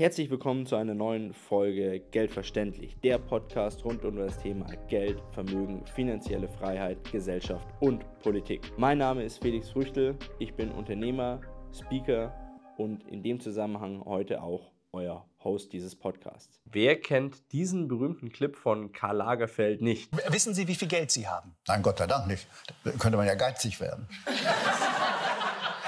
[0.00, 5.84] Herzlich willkommen zu einer neuen Folge Geldverständlich, der Podcast rund um das Thema Geld, Vermögen,
[5.84, 8.62] finanzielle Freiheit, Gesellschaft und Politik.
[8.78, 11.42] Mein Name ist Felix Früchtel, ich bin Unternehmer,
[11.78, 12.34] Speaker
[12.78, 16.62] und in dem Zusammenhang heute auch euer Host dieses Podcasts.
[16.64, 20.10] Wer kennt diesen berühmten Clip von Karl Lagerfeld nicht?
[20.32, 21.54] Wissen Sie, wie viel Geld Sie haben?
[21.68, 22.46] Nein, Gott sei Dank nicht.
[22.84, 24.08] Da könnte man ja geizig werden.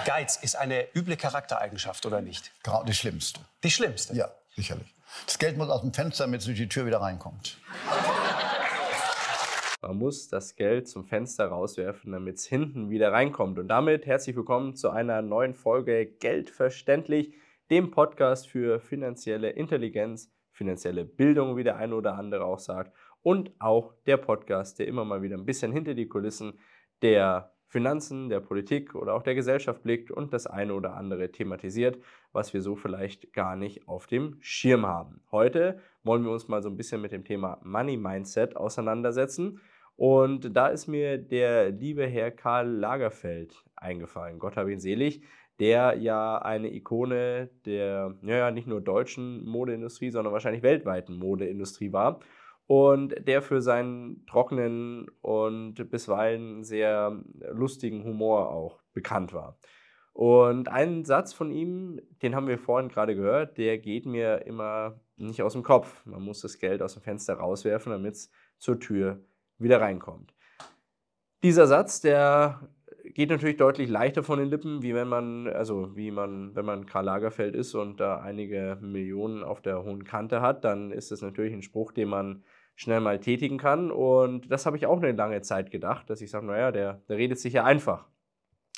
[0.05, 2.51] Geiz ist eine üble Charaktereigenschaft, oder nicht?
[2.65, 3.41] Gerade die schlimmste.
[3.63, 4.15] Die schlimmste?
[4.15, 4.93] Ja, sicherlich.
[5.27, 7.59] Das Geld muss aus dem Fenster, damit es durch die Tür wieder reinkommt.
[9.81, 13.59] Man muss das Geld zum Fenster rauswerfen, damit es hinten wieder reinkommt.
[13.59, 17.35] Und damit herzlich willkommen zu einer neuen Folge Geld verständlich,
[17.71, 22.97] dem Podcast für finanzielle Intelligenz, finanzielle Bildung, wie der eine oder andere auch sagt.
[23.23, 26.59] Und auch der Podcast, der immer mal wieder ein bisschen hinter die Kulissen
[27.03, 31.99] der Finanzen, der Politik oder auch der Gesellschaft blickt und das eine oder andere thematisiert,
[32.31, 35.23] was wir so vielleicht gar nicht auf dem Schirm haben.
[35.33, 39.59] Heute wollen wir uns mal so ein bisschen mit dem Thema Money Mindset auseinandersetzen.
[39.97, 44.39] Und da ist mir der liebe Herr Karl Lagerfeld eingefallen.
[44.39, 45.23] Gott habe ihn selig,
[45.59, 52.21] der ja eine Ikone der, ja, nicht nur deutschen Modeindustrie, sondern wahrscheinlich weltweiten Modeindustrie war
[52.73, 59.59] und der für seinen trockenen und bisweilen sehr lustigen Humor auch bekannt war.
[60.15, 64.99] Und ein Satz von ihm, den haben wir vorhin gerade gehört, der geht mir immer
[65.17, 66.01] nicht aus dem Kopf.
[66.07, 69.21] Man muss das Geld aus dem Fenster rauswerfen, damit es zur Tür
[69.59, 70.33] wieder reinkommt.
[71.43, 72.71] Dieser Satz, der
[73.05, 76.87] geht natürlich deutlich leichter von den Lippen, wie wenn man, also wie man, wenn man
[76.87, 81.21] Karl Lagerfeld ist und da einige Millionen auf der hohen Kante hat, dann ist es
[81.21, 83.91] natürlich ein Spruch, den man schnell mal tätigen kann.
[83.91, 87.17] Und das habe ich auch eine lange Zeit gedacht, dass ich sage, naja, der, der
[87.17, 88.07] redet sich ja einfach.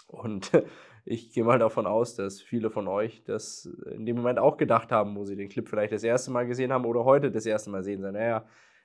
[0.09, 0.51] Und
[1.05, 4.93] ich gehe mal davon aus, dass viele von euch das in dem Moment auch gedacht
[4.93, 7.71] haben, wo sie den Clip vielleicht das erste Mal gesehen haben oder heute das erste
[7.71, 8.01] Mal sehen.
[8.01, 8.45] Naja,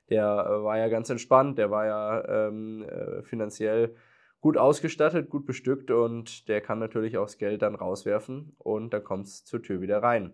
[0.10, 3.96] der äh, war ja ganz entspannt, der war ja ähm, äh, finanziell
[4.42, 9.04] gut ausgestattet, gut bestückt und der kann natürlich auch das Geld dann rauswerfen und dann
[9.04, 10.34] kommt es zur Tür wieder rein.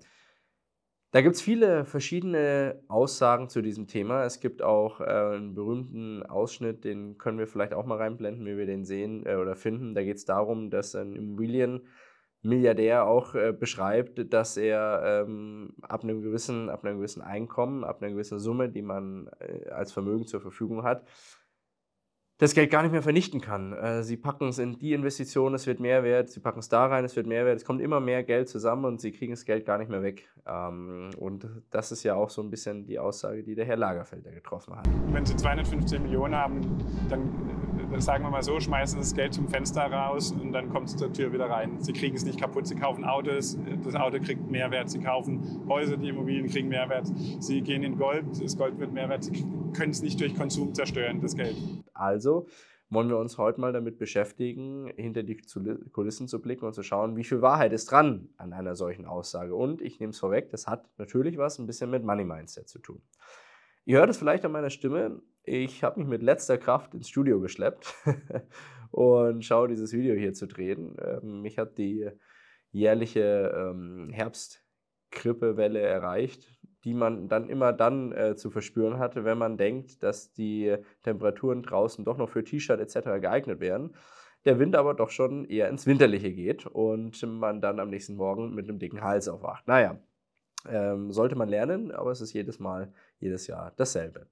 [1.16, 4.26] Da gibt es viele verschiedene Aussagen zu diesem Thema.
[4.26, 8.58] Es gibt auch äh, einen berühmten Ausschnitt, den können wir vielleicht auch mal reinblenden, wie
[8.58, 9.96] wir den sehen äh, oder finden.
[9.96, 16.22] Da geht es darum, dass ein Immobilienmilliardär auch äh, beschreibt, dass er ähm, ab, einem
[16.22, 20.42] gewissen, ab einem gewissen Einkommen, ab einer gewissen Summe, die man äh, als Vermögen zur
[20.42, 21.06] Verfügung hat,
[22.38, 23.72] das Geld gar nicht mehr vernichten kann.
[23.74, 26.86] Äh, sie packen es in die Investition, es wird mehr wert, sie packen es da
[26.86, 29.46] rein, es wird mehr wert, es kommt immer mehr Geld zusammen und sie kriegen das
[29.46, 30.28] Geld gar nicht mehr weg.
[30.46, 34.32] Ähm, und das ist ja auch so ein bisschen die Aussage, die der Herr Lagerfelder
[34.32, 34.88] getroffen hat.
[35.12, 36.62] Wenn Sie 215 Millionen haben,
[37.10, 40.98] dann sagen wir mal so, schmeißen das Geld zum Fenster raus und dann kommt es
[40.98, 41.80] zur Tür wieder rein.
[41.80, 45.98] Sie kriegen es nicht kaputt, Sie kaufen Autos, das Auto kriegt Mehrwert, Sie kaufen Häuser,
[45.98, 47.08] die Immobilien kriegen Mehrwert,
[47.40, 51.22] Sie gehen in Gold, das Gold wird Mehrwert, Sie können es nicht durch Konsum zerstören,
[51.22, 51.56] das Geld.
[51.94, 52.48] Also
[52.90, 55.38] wollen wir uns heute mal damit beschäftigen, hinter die
[55.92, 59.56] Kulissen zu blicken und zu schauen, wie viel Wahrheit ist dran an einer solchen Aussage.
[59.56, 62.80] Und ich nehme es vorweg, das hat natürlich was ein bisschen mit Money Mindset zu
[62.80, 63.02] tun.
[63.86, 65.22] Ihr hört es vielleicht an meiner Stimme.
[65.46, 67.94] Ich habe mich mit letzter Kraft ins Studio geschleppt
[68.92, 70.96] und schaue dieses Video hier zu drehen.
[71.00, 72.10] Ähm, mich hat die
[72.72, 79.58] jährliche ähm, Herbstgrippewelle erreicht die man dann immer dann äh, zu verspüren hatte, wenn man
[79.58, 83.20] denkt, dass die Temperaturen draußen doch noch für T-Shirt etc.
[83.20, 83.96] geeignet wären.
[84.46, 88.54] Der Wind aber doch schon eher ins Winterliche geht und man dann am nächsten Morgen
[88.54, 89.68] mit einem dicken Hals aufwacht.
[89.68, 90.00] Naja,
[90.70, 94.28] ähm, sollte man lernen, aber es ist jedes Mal, jedes Jahr dasselbe.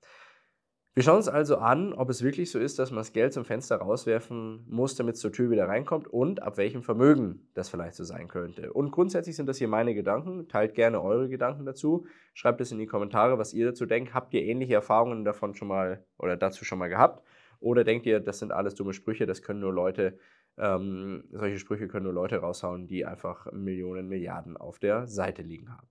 [0.96, 3.46] Wir schauen uns also an, ob es wirklich so ist, dass man das Geld zum
[3.46, 7.96] Fenster rauswerfen muss, damit es zur Tür wieder reinkommt und ab welchem Vermögen das vielleicht
[7.96, 8.72] so sein könnte.
[8.72, 10.48] Und grundsätzlich sind das hier meine Gedanken.
[10.48, 12.06] Teilt gerne eure Gedanken dazu.
[12.36, 14.14] Schreibt es in die Kommentare, was ihr dazu denkt.
[14.14, 17.25] Habt ihr ähnliche Erfahrungen davon schon mal oder dazu schon mal gehabt?
[17.60, 20.20] Oder denkt ihr, das sind alles dumme Sprüche, das können nur Leute,
[20.60, 25.72] ähm, solche Sprüche können nur Leute raushauen, die einfach Millionen, Milliarden auf der Seite liegen
[25.72, 25.88] haben?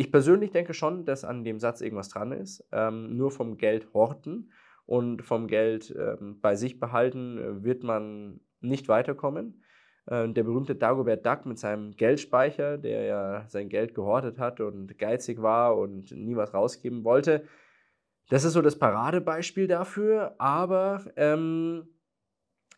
[0.00, 2.66] Ich persönlich denke schon, dass an dem Satz irgendwas dran ist.
[2.72, 4.50] Ähm, nur vom Geld horten
[4.86, 9.62] und vom Geld ähm, bei sich behalten äh, wird man nicht weiterkommen.
[10.06, 14.98] Äh, der berühmte Dagobert Duck mit seinem Geldspeicher, der ja sein Geld gehortet hat und
[14.98, 17.44] geizig war und nie was rausgeben wollte,
[18.30, 20.34] das ist so das Paradebeispiel dafür.
[20.38, 21.88] Aber ähm,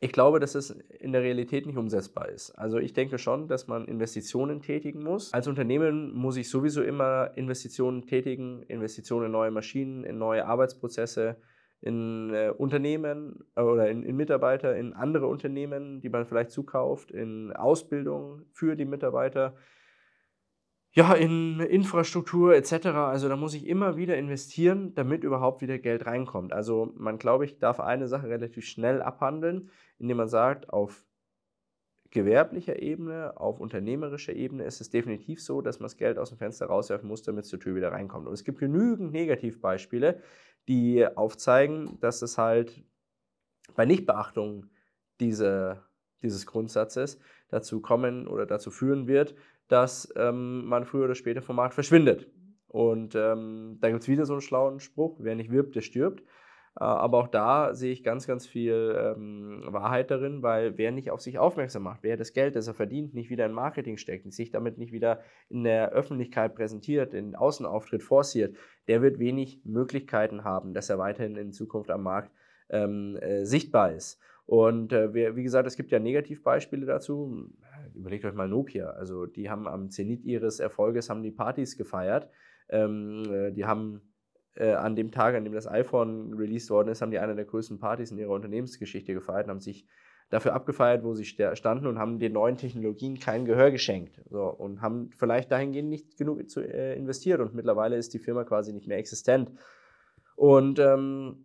[0.03, 2.51] ich glaube, dass es in der Realität nicht umsetzbar ist.
[2.59, 5.33] Also ich denke schon, dass man Investitionen tätigen muss.
[5.33, 11.37] Als Unternehmen muss ich sowieso immer Investitionen tätigen, Investitionen in neue Maschinen, in neue Arbeitsprozesse,
[11.83, 17.13] in äh, Unternehmen äh, oder in, in, Mitarbeiter, in andere Unternehmen, die man vielleicht zukauft,
[17.13, 19.55] in Ausbildung für die Mitarbeiter.
[20.95, 22.87] Ja, in Infrastruktur etc.
[22.89, 26.53] Also da muss ich immer wieder investieren, damit überhaupt wieder Geld reinkommt.
[26.53, 31.05] Also man, glaube ich, darf eine Sache relativ schnell abhandeln, indem man sagt, auf
[32.11, 36.37] gewerblicher Ebene, auf unternehmerischer Ebene ist es definitiv so, dass man das Geld aus dem
[36.37, 38.27] Fenster rauswerfen muss, damit es zur Tür wieder reinkommt.
[38.27, 40.21] Und es gibt genügend Negativbeispiele,
[40.69, 42.85] die aufzeigen, dass es halt
[43.75, 44.67] bei Nichtbeachtung
[45.21, 45.83] diese,
[46.23, 47.19] dieses Grundsatzes
[47.49, 49.35] dazu kommen oder dazu führen wird,
[49.73, 52.29] dass ähm, man früher oder später vom Markt verschwindet.
[52.69, 56.21] Und ähm, da gibt es wieder so einen schlauen Spruch, wer nicht wirbt, der stirbt.
[56.21, 61.11] Äh, aber auch da sehe ich ganz, ganz viel ähm, Wahrheit darin, weil wer nicht
[61.11, 64.31] auf sich aufmerksam macht, wer das Geld, das er verdient, nicht wieder in Marketing steckt,
[64.31, 68.55] sich damit nicht wieder in der Öffentlichkeit präsentiert, in Außenauftritt forciert,
[68.89, 72.31] der wird wenig Möglichkeiten haben, dass er weiterhin in Zukunft am Markt
[72.69, 74.21] ähm, äh, sichtbar ist.
[74.45, 77.49] Und äh, wie gesagt, es gibt ja Negativbeispiele dazu.
[77.95, 78.91] Überlegt euch mal Nokia.
[78.91, 82.29] Also die haben am Zenit ihres Erfolges haben die Partys gefeiert.
[82.69, 84.01] Ähm, äh, die haben
[84.55, 87.45] äh, an dem Tag, an dem das iPhone released worden ist, haben die eine der
[87.45, 89.87] größten Partys in ihrer Unternehmensgeschichte gefeiert und haben sich
[90.31, 94.23] dafür abgefeiert, wo sie standen und haben den neuen Technologien kein Gehör geschenkt.
[94.31, 98.45] So, und haben vielleicht dahingehend nicht genug zu, äh, investiert und mittlerweile ist die Firma
[98.45, 99.51] quasi nicht mehr existent.
[100.35, 101.45] Und ähm,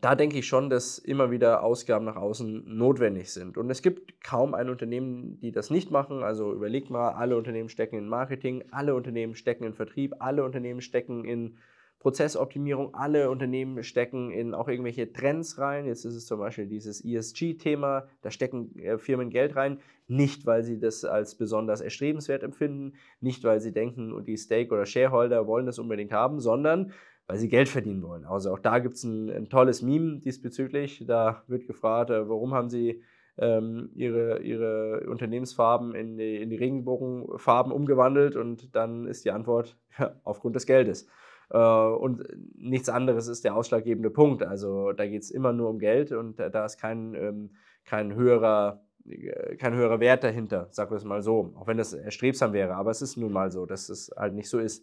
[0.00, 3.56] da denke ich schon, dass immer wieder Ausgaben nach außen notwendig sind.
[3.56, 6.22] Und es gibt kaum ein Unternehmen, die das nicht machen.
[6.22, 10.82] Also überlegt mal, alle Unternehmen stecken in Marketing, alle Unternehmen stecken in Vertrieb, alle Unternehmen
[10.82, 11.56] stecken in
[12.00, 15.86] Prozessoptimierung, alle Unternehmen stecken in auch irgendwelche Trends rein.
[15.86, 20.62] Jetzt ist es zum Beispiel dieses ESG-Thema, da stecken äh, Firmen Geld rein, nicht weil
[20.62, 25.66] sie das als besonders erstrebenswert empfinden, nicht weil sie denken, die Stake- oder Shareholder wollen
[25.66, 26.92] das unbedingt haben, sondern
[27.28, 28.24] weil sie Geld verdienen wollen.
[28.24, 31.04] Also auch da gibt es ein, ein, tolles Meme diesbezüglich.
[31.06, 33.02] Da wird gefragt, äh, warum haben sie
[33.36, 39.76] ähm, ihre, ihre Unternehmensfarben in die, in die Regenbogenfarben umgewandelt und dann ist die Antwort
[39.98, 41.06] ja, aufgrund des Geldes.
[41.50, 42.24] Äh, und
[42.56, 44.42] nichts anderes ist der ausschlaggebende Punkt.
[44.42, 47.50] Also da geht es immer nur um Geld und da ist kein, ähm,
[47.84, 51.52] kein höherer äh, kein höherer Wert dahinter, sagen wir es mal so.
[51.56, 54.48] Auch wenn das erstrebsam wäre, aber es ist nun mal so, dass es halt nicht
[54.48, 54.82] so ist.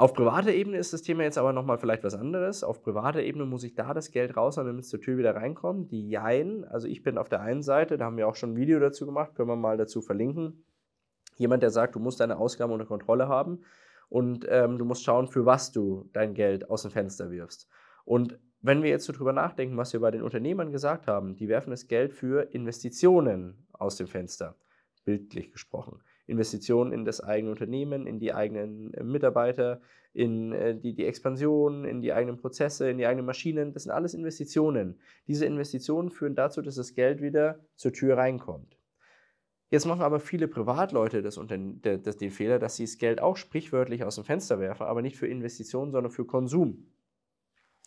[0.00, 2.64] Auf privater Ebene ist das Thema jetzt aber nochmal vielleicht was anderes.
[2.64, 5.90] Auf privater Ebene muss ich da das Geld raus, damit es zur Tür wieder reinkommt.
[5.92, 8.56] Die Jein, also ich bin auf der einen Seite, da haben wir auch schon ein
[8.56, 10.64] Video dazu gemacht, können wir mal dazu verlinken.
[11.36, 13.60] Jemand, der sagt, du musst deine Ausgaben unter Kontrolle haben
[14.08, 17.68] und ähm, du musst schauen, für was du dein Geld aus dem Fenster wirfst.
[18.06, 21.48] Und wenn wir jetzt so drüber nachdenken, was wir bei den Unternehmern gesagt haben, die
[21.48, 24.56] werfen das Geld für Investitionen aus dem Fenster,
[25.04, 26.00] bildlich gesprochen.
[26.30, 29.80] Investitionen in das eigene Unternehmen, in die eigenen äh, Mitarbeiter,
[30.12, 33.72] in äh, die, die Expansion, in die eigenen Prozesse, in die eigenen Maschinen.
[33.72, 35.00] Das sind alles Investitionen.
[35.26, 38.78] Diese Investitionen führen dazu, dass das Geld wieder zur Tür reinkommt.
[39.70, 41.38] Jetzt machen aber viele Privatleute das,
[41.82, 45.16] das, den Fehler, dass sie das Geld auch sprichwörtlich aus dem Fenster werfen, aber nicht
[45.16, 46.90] für Investitionen, sondern für Konsum.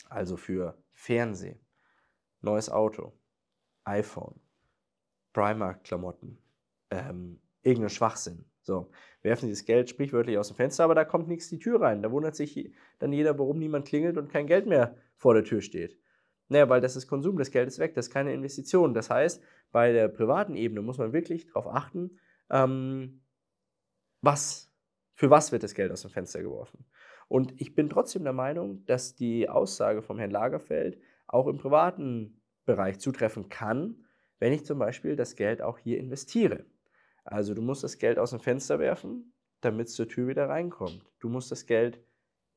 [0.10, 1.60] Also für Fernsehen,
[2.42, 3.14] neues Auto,
[3.84, 4.40] iPhone,
[5.34, 6.38] Primark-Klamotten,
[6.90, 8.46] ähm, irgendein Schwachsinn.
[8.62, 8.90] So,
[9.22, 12.02] werfen sie das Geld sprichwörtlich aus dem Fenster, aber da kommt nichts die Tür rein.
[12.02, 15.62] Da wundert sich dann jeder, warum niemand klingelt und kein Geld mehr vor der Tür
[15.62, 15.98] steht.
[16.50, 18.94] Naja, weil das ist Konsum, das Geld ist weg, das ist keine Investition.
[18.94, 22.20] Das heißt, bei der privaten Ebene muss man wirklich darauf achten,
[22.50, 23.22] ähm,
[24.22, 24.72] was,
[25.16, 26.86] für was wird das Geld aus dem Fenster geworfen.
[27.28, 32.42] Und ich bin trotzdem der Meinung, dass die Aussage vom Herrn Lagerfeld auch im privaten
[32.66, 34.06] Bereich zutreffen kann,
[34.40, 36.66] wenn ich zum Beispiel das Geld auch hier investiere.
[37.24, 41.06] Also du musst das Geld aus dem Fenster werfen, damit es zur Tür wieder reinkommt.
[41.20, 42.00] Du musst das Geld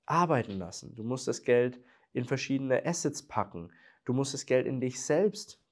[0.06, 0.94] arbeiten lassen.
[0.96, 1.80] Du musst das Geld
[2.12, 3.70] in verschiedene Assets packen.
[4.04, 5.62] Du musst das Geld in dich selbst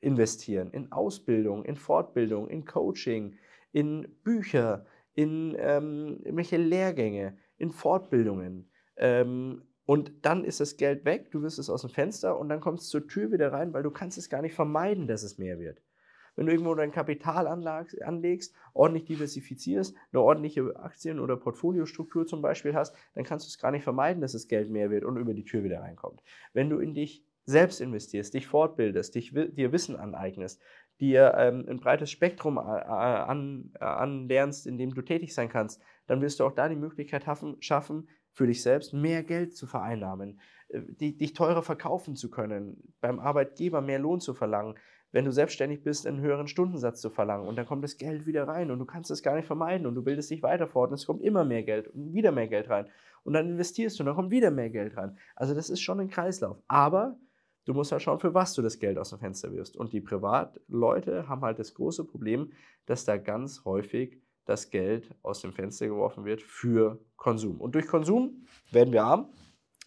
[0.00, 3.36] investieren, in Ausbildung, in Fortbildung, in Coaching,
[3.72, 8.70] in Bücher, in ähm, irgendwelche Lehrgänge, in Fortbildungen.
[8.96, 12.60] Ähm, und dann ist das Geld weg, du wirst es aus dem Fenster und dann
[12.60, 15.38] kommt es zur Tür wieder rein, weil du kannst es gar nicht vermeiden, dass es
[15.38, 15.82] mehr wird
[16.38, 22.76] wenn du irgendwo dein Kapital anlegst, ordentlich diversifizierst, eine ordentliche Aktien- oder Portfoliostruktur zum Beispiel
[22.76, 25.34] hast, dann kannst du es gar nicht vermeiden, dass das Geld mehr wird und über
[25.34, 26.22] die Tür wieder reinkommt.
[26.52, 30.62] Wenn du in dich selbst investierst, dich fortbildest, dich, dir Wissen aneignest,
[31.00, 36.20] dir ähm, ein breites Spektrum an, äh, anlernst, in dem du tätig sein kannst, dann
[36.20, 40.40] wirst du auch da die Möglichkeit haben, schaffen, für dich selbst mehr Geld zu vereinnahmen,
[40.68, 44.76] äh, dich teurer verkaufen zu können, beim Arbeitgeber mehr Lohn zu verlangen,
[45.12, 47.48] wenn du selbstständig bist, einen höheren Stundensatz zu verlangen.
[47.48, 49.94] Und dann kommt das Geld wieder rein und du kannst es gar nicht vermeiden und
[49.94, 52.68] du bildest dich weiter fort und es kommt immer mehr Geld und wieder mehr Geld
[52.68, 52.86] rein.
[53.24, 55.16] Und dann investierst du und dann kommt wieder mehr Geld rein.
[55.34, 56.58] Also das ist schon ein Kreislauf.
[56.68, 57.18] Aber
[57.64, 59.76] du musst halt schauen, für was du das Geld aus dem Fenster wirst.
[59.76, 62.52] Und die Privatleute haben halt das große Problem,
[62.86, 67.60] dass da ganz häufig dass Geld aus dem Fenster geworfen wird für Konsum.
[67.60, 69.28] Und durch Konsum werden wir arm.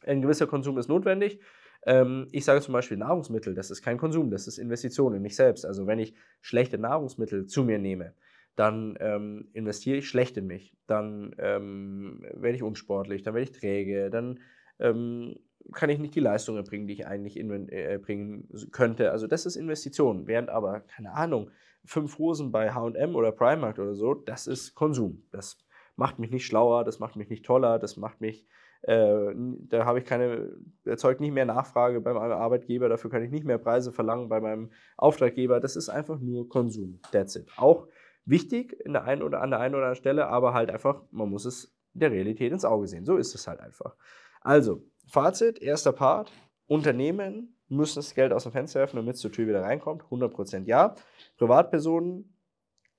[0.05, 1.41] Ein gewisser Konsum ist notwendig.
[1.85, 5.35] Ähm, ich sage zum Beispiel Nahrungsmittel, das ist kein Konsum, das ist Investition in mich
[5.35, 5.65] selbst.
[5.65, 8.13] Also wenn ich schlechte Nahrungsmittel zu mir nehme,
[8.55, 13.57] dann ähm, investiere ich schlecht in mich, dann ähm, werde ich unsportlich, dann werde ich
[13.57, 14.39] träge, dann
[14.79, 15.35] ähm,
[15.73, 19.11] kann ich nicht die Leistung erbringen, die ich eigentlich erbringen äh, könnte.
[19.11, 20.27] Also das ist Investition.
[20.27, 21.49] Während aber, keine Ahnung,
[21.85, 25.23] fünf Hosen bei HM oder Primark oder so, das ist Konsum.
[25.31, 25.57] Das
[25.95, 28.47] macht mich nicht schlauer, das macht mich nicht toller, das macht mich,
[28.83, 33.31] äh, da habe ich keine, erzeugt nicht mehr Nachfrage bei meinem Arbeitgeber, dafür kann ich
[33.31, 35.59] nicht mehr Preise verlangen bei meinem Auftraggeber.
[35.59, 36.99] Das ist einfach nur Konsum.
[37.11, 37.47] That's it.
[37.57, 37.87] Auch
[38.25, 41.29] wichtig in der einen oder an der einen oder anderen Stelle, aber halt einfach, man
[41.29, 43.05] muss es der Realität ins Auge sehen.
[43.05, 43.95] So ist es halt einfach.
[44.41, 46.31] Also, Fazit, erster Part,
[46.67, 50.03] Unternehmen müssen das Geld aus dem Fenster werfen, damit es zur Tür wieder reinkommt.
[50.03, 50.95] 100% ja.
[51.37, 52.33] Privatpersonen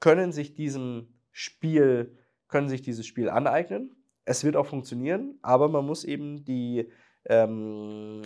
[0.01, 4.02] können sich diesem Spiel, können sich dieses Spiel aneignen.
[4.25, 6.89] Es wird auch funktionieren, aber man muss eben die,
[7.27, 8.23] ähm,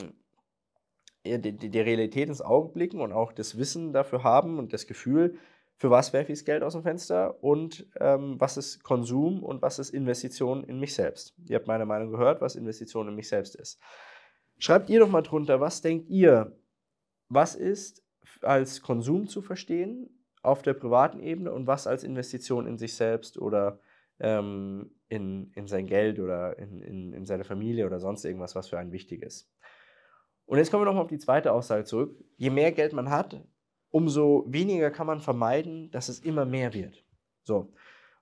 [1.24, 5.38] die, die, Realität ins Auge blicken und auch das Wissen dafür haben und das Gefühl,
[5.78, 9.60] für was werfe ich das Geld aus dem Fenster und ähm, was ist Konsum und
[9.62, 11.34] was ist Investition in mich selbst.
[11.48, 13.78] Ihr habt meine Meinung gehört, was Investition in mich selbst ist.
[14.58, 16.56] Schreibt ihr doch mal drunter, was denkt ihr,
[17.28, 18.02] was ist
[18.40, 20.08] als Konsum zu verstehen
[20.42, 23.80] auf der privaten Ebene und was als Investition in sich selbst oder
[24.18, 28.68] ähm, in, in sein Geld oder in, in, in seine Familie oder sonst irgendwas, was
[28.68, 29.50] für einen wichtig ist.
[30.46, 32.16] Und jetzt kommen wir nochmal auf die zweite Aussage zurück.
[32.36, 33.44] Je mehr Geld man hat,
[33.90, 37.04] umso weniger kann man vermeiden, dass es immer mehr wird.
[37.42, 37.72] So,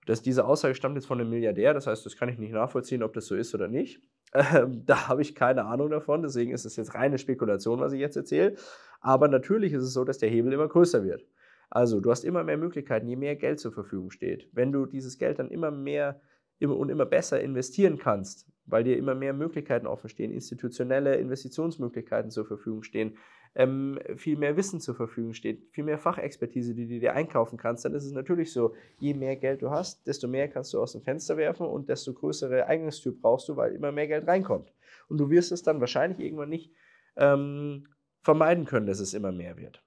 [0.07, 3.03] das, diese Aussage stammt jetzt von einem Milliardär, das heißt, das kann ich nicht nachvollziehen,
[3.03, 4.01] ob das so ist oder nicht.
[4.37, 8.01] Ähm, da habe ich keine Ahnung davon, deswegen ist es jetzt reine Spekulation, was ich
[8.01, 8.57] jetzt erzähle.
[9.01, 11.25] Aber natürlich ist es so, dass der Hebel immer größer wird.
[11.71, 14.49] Also, du hast immer mehr Möglichkeiten, je mehr Geld zur Verfügung steht.
[14.53, 16.21] Wenn du dieses Geld dann immer mehr
[16.61, 22.47] und immer besser investieren kannst, weil dir immer mehr Möglichkeiten offen stehen, institutionelle Investitionsmöglichkeiten zur
[22.47, 23.19] Verfügung stehen,
[23.55, 27.85] ähm, viel mehr Wissen zur Verfügung steht, viel mehr Fachexpertise, die du dir einkaufen kannst,
[27.85, 30.93] dann ist es natürlich so, je mehr Geld du hast, desto mehr kannst du aus
[30.93, 34.73] dem Fenster werfen und desto größere Eingangstür brauchst du, weil immer mehr Geld reinkommt.
[35.09, 36.73] Und du wirst es dann wahrscheinlich irgendwann nicht
[37.17, 37.87] ähm,
[38.23, 39.84] vermeiden können, dass es immer mehr wird.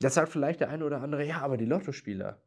[0.00, 2.42] Jetzt sagt vielleicht der eine oder andere, ja, aber die Lottospieler,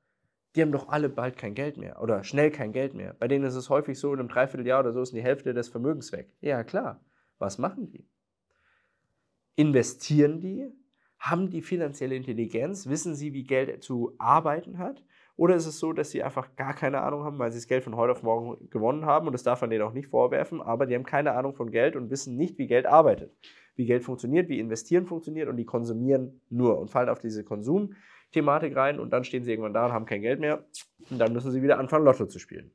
[0.56, 3.16] die haben doch alle bald kein Geld mehr oder schnell kein Geld mehr.
[3.20, 5.70] Bei denen ist es häufig so, in einem Dreivierteljahr oder so ist die Hälfte des
[5.70, 6.32] Vermögens weg.
[6.42, 7.04] Ja, klar.
[7.40, 8.08] Was machen die?
[9.56, 10.72] Investieren die?
[11.20, 12.88] Haben die finanzielle Intelligenz?
[12.88, 15.04] Wissen sie, wie Geld zu arbeiten hat?
[15.36, 17.84] Oder ist es so, dass sie einfach gar keine Ahnung haben, weil sie das Geld
[17.84, 20.88] von heute auf morgen gewonnen haben und das darf man denen auch nicht vorwerfen, aber
[20.88, 23.32] die haben keine Ahnung von Geld und wissen nicht, wie Geld arbeitet,
[23.78, 28.76] wie Geld funktioniert, wie Investieren funktioniert und die konsumieren nur und fallen auf diese Konsumthematik
[28.76, 30.66] rein und dann stehen sie irgendwann da und haben kein Geld mehr
[31.10, 32.72] und dann müssen sie wieder anfangen, Lotto zu spielen.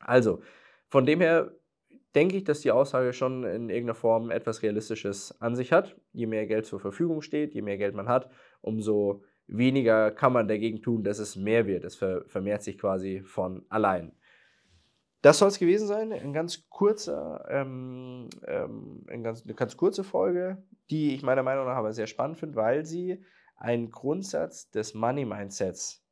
[0.00, 0.40] Also,
[0.88, 1.52] von dem her
[2.14, 5.96] denke ich, dass die Aussage schon in irgendeiner Form etwas Realistisches an sich hat.
[6.12, 8.30] Je mehr Geld zur Verfügung steht, je mehr Geld man hat,
[8.62, 11.84] umso weniger kann man dagegen tun, dass es mehr wird.
[11.84, 14.12] Es vermehrt sich quasi von allein.
[15.22, 16.12] Das soll es gewesen sein.
[16.12, 21.66] Ein ganz kurzer, ähm, ähm, eine, ganz, eine ganz kurze Folge, die ich meiner Meinung
[21.66, 23.24] nach aber sehr spannend finde, weil sie
[23.56, 26.04] einen Grundsatz des Money Mindsets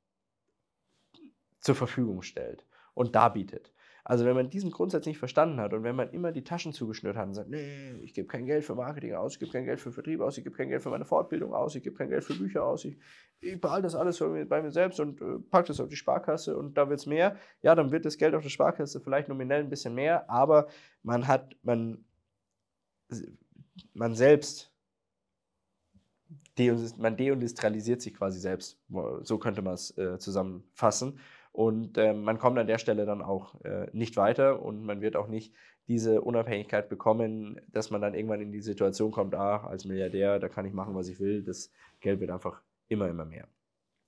[1.60, 3.72] zur Verfügung stellt und darbietet.
[4.06, 7.16] Also wenn man diesen Grundsatz nicht verstanden hat und wenn man immer die Taschen zugeschnürt
[7.16, 9.80] hat und sagt, nee, ich gebe kein Geld für Marketing aus, ich gebe kein Geld
[9.80, 12.22] für Vertrieb aus, ich gebe kein Geld für meine Fortbildung aus, ich gebe kein Geld
[12.22, 12.98] für Bücher aus, ich,
[13.44, 16.76] ich behalte das alles bei mir selbst und äh, packe das auf die Sparkasse und
[16.76, 19.70] da wird es mehr, ja, dann wird das Geld auf der Sparkasse vielleicht nominell ein
[19.70, 20.68] bisschen mehr, aber
[21.02, 22.04] man hat, man,
[23.92, 24.74] man selbst
[26.98, 28.78] man deindustrialisiert sich quasi selbst.
[29.22, 31.18] So könnte man es äh, zusammenfassen.
[31.52, 35.16] Und äh, man kommt an der Stelle dann auch äh, nicht weiter und man wird
[35.16, 35.54] auch nicht
[35.86, 40.48] diese Unabhängigkeit bekommen, dass man dann irgendwann in die Situation kommt, ah, als Milliardär, da
[40.48, 41.42] kann ich machen, was ich will.
[41.42, 41.70] Das
[42.00, 43.48] Geld wird einfach immer, immer mehr.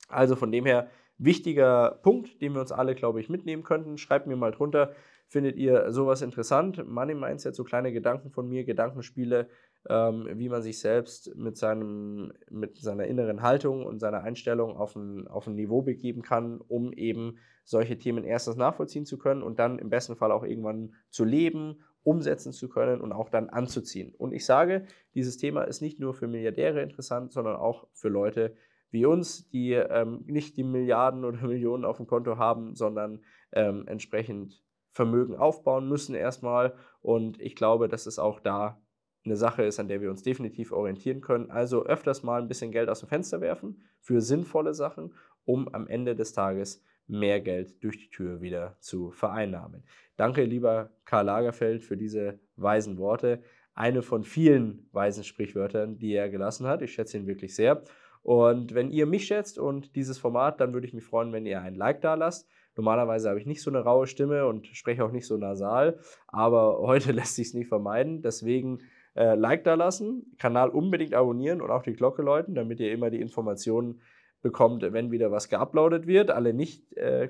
[0.08, 3.98] Also von dem her, wichtiger Punkt, den wir uns alle, glaube ich, mitnehmen könnten.
[3.98, 4.92] Schreibt mir mal drunter,
[5.26, 6.86] findet ihr sowas interessant?
[6.86, 9.48] Money Mindset, so kleine Gedanken von mir, Gedankenspiele,
[9.88, 14.94] ähm, wie man sich selbst mit, seinem, mit seiner inneren Haltung und seiner Einstellung auf
[14.96, 19.58] ein, auf ein Niveau begeben kann, um eben solche Themen erstens nachvollziehen zu können und
[19.58, 24.14] dann im besten Fall auch irgendwann zu leben, umsetzen zu können und auch dann anzuziehen.
[24.16, 28.54] Und ich sage, dieses Thema ist nicht nur für Milliardäre interessant, sondern auch für Leute
[28.92, 33.22] wie uns, die ähm, nicht die Milliarden oder Millionen auf dem Konto haben, sondern
[33.52, 36.74] ähm, entsprechend Vermögen aufbauen müssen erstmal.
[37.00, 38.80] Und ich glaube, dass es auch da
[39.24, 41.50] eine Sache ist, an der wir uns definitiv orientieren können.
[41.50, 45.12] Also öfters mal ein bisschen Geld aus dem Fenster werfen für sinnvolle Sachen,
[45.44, 49.84] um am Ende des Tages mehr Geld durch die Tür wieder zu vereinnahmen.
[50.16, 53.42] Danke, lieber Karl Lagerfeld, für diese weisen Worte.
[53.74, 56.82] Eine von vielen weisen Sprichwörtern, die er gelassen hat.
[56.82, 57.82] Ich schätze ihn wirklich sehr.
[58.22, 61.60] Und wenn ihr mich schätzt und dieses Format, dann würde ich mich freuen, wenn ihr
[61.60, 62.48] ein Like da lasst.
[62.74, 66.78] Normalerweise habe ich nicht so eine raue Stimme und spreche auch nicht so nasal, aber
[66.80, 68.22] heute lässt sich es nicht vermeiden.
[68.22, 68.80] Deswegen
[69.14, 73.10] äh, Like da lassen, Kanal unbedingt abonnieren und auch die Glocke läuten, damit ihr immer
[73.10, 74.00] die Informationen
[74.46, 76.30] bekommt, wenn wieder was geuploadet wird.
[76.30, 77.28] Alle nicht äh,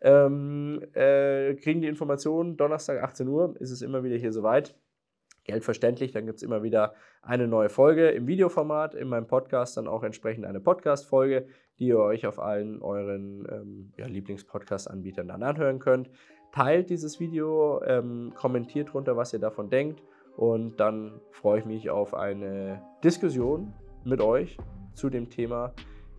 [0.00, 2.56] ähm, äh, kriegen die Informationen.
[2.56, 4.74] Donnerstag 18 Uhr ist es immer wieder hier soweit.
[5.44, 9.86] Geldverständlich, dann gibt es immer wieder eine neue Folge im Videoformat, in meinem Podcast dann
[9.86, 11.46] auch entsprechend eine Podcast-Folge,
[11.78, 16.10] die ihr euch auf allen euren ähm, ja, Lieblingspodcast-Anbietern dann anhören könnt.
[16.52, 20.02] Teilt dieses Video, ähm, kommentiert drunter, was ihr davon denkt
[20.36, 23.72] und dann freue ich mich auf eine Diskussion
[24.04, 24.56] mit euch
[25.00, 25.72] zu dem Thema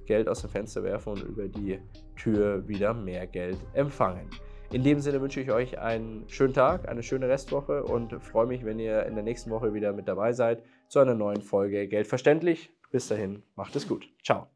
[0.05, 1.79] Geld aus dem Fenster werfen und über die
[2.15, 4.27] Tür wieder mehr Geld empfangen.
[4.71, 8.65] In dem Sinne wünsche ich euch einen schönen Tag, eine schöne Restwoche und freue mich,
[8.65, 12.71] wenn ihr in der nächsten Woche wieder mit dabei seid zu einer neuen Folge Geldverständlich.
[12.89, 14.07] Bis dahin, macht es gut.
[14.23, 14.47] Ciao.